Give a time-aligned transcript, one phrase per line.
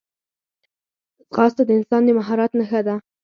[1.31, 2.95] ځغاسته د انسان د مهارت نښه ده